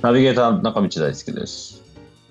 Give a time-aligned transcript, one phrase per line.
[0.00, 1.82] ナビゲーター中道大輔です。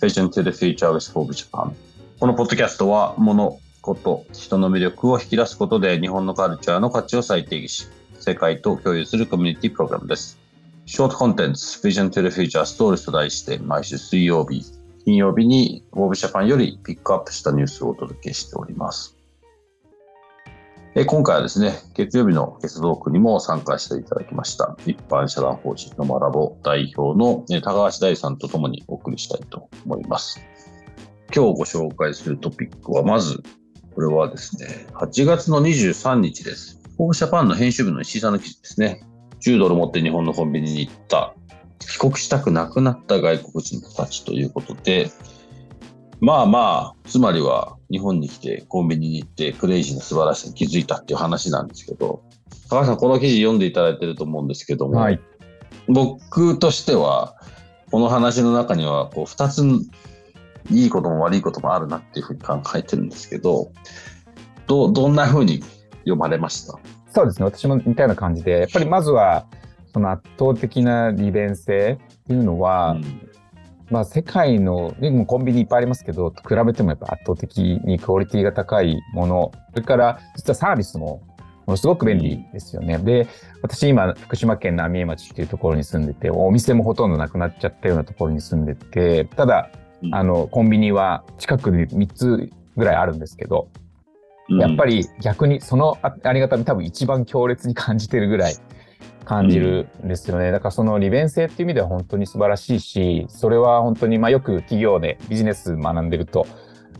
[0.00, 1.74] Vision to the Future with Forbes Japan
[2.18, 10.38] このポッドキャストは物、こと、人の魅力を引き出すことで日本のカルチャーの価値を再定義し、世界と共有するコミュニティプログラムです。
[10.86, 14.62] ショートコンテンツ Vision to the Future Stories と題して毎週水曜日、
[15.04, 19.14] 金曜日に Forbes Japan よりピックアップしたニュースをお届けしております。
[20.98, 30.40] え今回はですね、月曜日のゲストトークにも参加していただきました、一般社団法人のマラボ代表の高橋大さんとともにお送りしたいと思います。
[31.34, 33.42] 今日ご紹介するトピックは、まず、
[33.94, 36.80] これはですね、8月の23日です。
[36.96, 39.02] フォーブジャパンの編集部の石井さんの記事ですね。
[39.42, 41.34] 10ドル持って日本のコンビニに行った、
[41.78, 45.10] 帰国したくなくなった外国人たちということで、
[46.20, 52.22] まあまあ、つまりは日本に来てコンビニに行ってクレイジーな素晴らしさに気づいたっていう話なんですけど、
[52.68, 55.20] 高橋さん、この記事読んでいただいてると思うんですけども、はい、
[55.88, 57.36] 僕としては、
[57.90, 59.62] この話の中にはこう2つ
[60.70, 63.70] いいことも悪いこともあるなっていうふうに考えてるんですけど、
[64.66, 65.62] どどんなふうに
[65.98, 66.76] 読まれました？
[67.12, 69.46] そうですね、私も似たような感じで、やっぱりまずは、
[69.92, 73.30] その圧倒的な利便性っていうのは、うん、
[73.90, 81.22] まあ、世界の、もコンビニいっぱいありますけど、比べてもやっぱ圧倒的にクオリティが高いもの、それから実はサービスも
[81.66, 82.98] ものすごく便利ですよね。
[82.98, 83.28] で、
[83.62, 89.70] 私今、福島県浪江町っていうところに住んでて、お店もほとんどなくなっちゃったようなところに住んでて、ただ、
[90.12, 93.68] あの、コンビニは近くに3つぐらいあるんですけど、
[94.48, 98.54] やっぱり逆にそのありがたみ多分一番強烈に感じてるぐらい
[99.26, 100.50] 感じるんですよね。
[100.52, 106.46] だからその利便性っていう意味では本当に素晴らしいし、それは本当にまあよく企業でビジネス学んでると、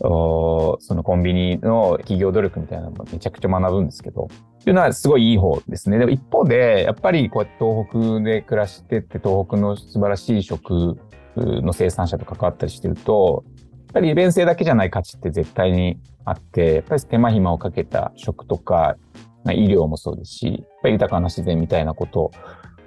[0.00, 4.28] そのコンビニの企業努力みたいなのもめちゃくちゃ学ぶんですけど、
[4.60, 5.98] っていうのはすごいいい方ですね。
[5.98, 10.98] でも一方で、やっぱりこうやって東北で暮らしてって東北の素晴らしい食
[11.36, 18.96] の生産者と関わったりしてると、やっぱり利便性だけじゃない価値って絶対にあって、やっぱり手間暇をかけた食とか
[19.52, 22.30] 医療もそうですし、やっぱり豊かな自然みたいなこと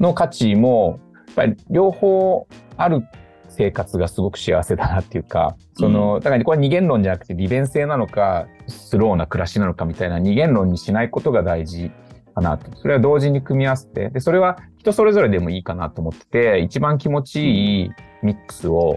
[0.00, 2.46] の価値も、やっぱり両方
[2.76, 3.02] ある
[3.48, 11.90] 生活がすごく幸せだなっていうか、その、だからこれは二元論じゃなくて利便性なのか、スローな暮らしなのかみたいな二元論にしないことが大事
[12.34, 12.76] かなと。
[12.76, 17.90] それは同時に組み合わせて、で、それは人それぞれでもいいかなと思ってて、一番気持ちいい
[18.22, 18.96] ミックスを、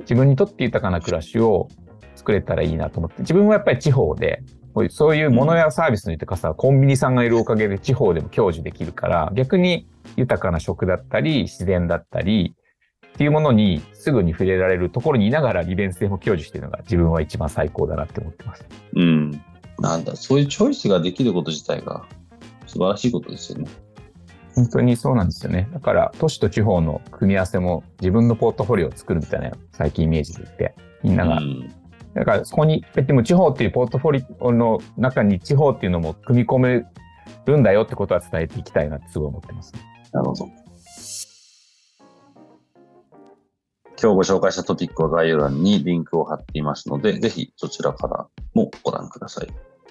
[0.00, 1.68] 自分にとって豊かな暮らしを
[2.14, 4.42] 作れたらいいなと思って、自分はやっぱり地方で、
[4.90, 12.54] そういうものやサービスの豊かさはコンビニさんがいるおかげで地方でも享受できるから、逆に豊かな食だったり、自然だったり、
[13.08, 18.64] っていうものにすぐに触れられるところにいながら利便性も享受しているのが自分は一番最高だなって思ってます。
[18.94, 19.42] うん。
[19.78, 22.06] なんだ、そういうチョイスができること自体が
[22.66, 23.68] 素晴らしいことですよね。
[24.54, 25.68] 本当にそうなんですよね。
[25.72, 31.40] だから、都市と地方の組み合わせも自分のポートフォリオを作るみたいな最近イメージで言って、みんなが
[32.14, 36.84] だからそこに、でも地方っていうポートフォリオの中に地方っていうのも組み込め
[37.46, 39.80] るんだよってことは伝えていきたいなってすごい思ってます、ね。
[40.12, 40.48] なるほど。
[44.02, 49.48] 今日ご紹介したトピックは概要欄にリンクを貼っていますので、ぜひそちらからもご覧ください。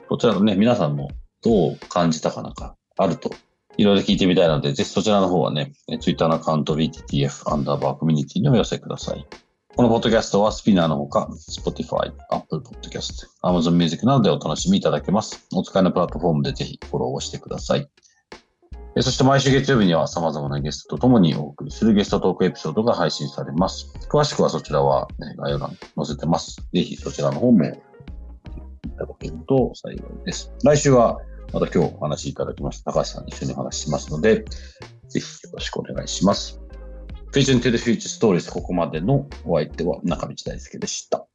[0.07, 1.11] こちらのね、皆さんも
[1.43, 3.29] どう感じたかなんかあると、
[3.77, 9.27] いろいろ聞いてみたいので、ぜひそちらの方はね、Twitter のアカウント BTTF アンダーバーコミュニティにお寄せください。
[9.75, 15.47] このポッドキャストはスピナーのほか、Spotify、Apple Podcast、Amazon Music などでお楽しみいただけます。
[15.53, 17.87] お使いのプラットフォームでぜひフォローをしてください。
[18.97, 23.93] そして毎週月曜日には様々なゲストとともにお送りするゲストトークエピソードが配信されます。
[24.09, 26.57] 詳しくはそちらは、ね、概要欄に載せてます。
[26.73, 27.71] ぜひそちらの方もい
[28.97, 30.51] ただけると幸いです。
[30.63, 31.19] 来週は
[31.53, 34.43] また今日お話しいただきました高橋さんに一緒にお話ししますので、
[35.07, 36.59] ぜひよろしくお願いします。
[37.31, 41.27] Vision to the Future Stories ここまでのお相手は中道大輔でした。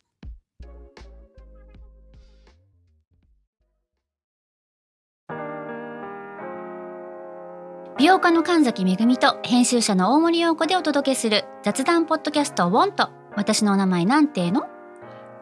[7.96, 14.64] 美容家の神崎めぐみと編集者の大森洋子でお届けする雑談ポッドキャスト「ウォンと私の名前なんての?」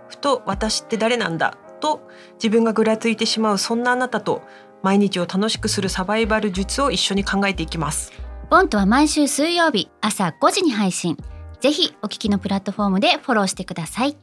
[0.09, 1.57] ふと私って誰なんだ？
[1.81, 4.43] と自分がぐらついてしまうそんなあなたと
[4.83, 8.13] 毎日を楽しくするサバイバル術を一緒に考えていきます
[8.53, 11.17] ボントは毎週水曜日朝5時に配信。
[11.61, 14.15] ぜひお聞きのプラットフォームでフォローしてください。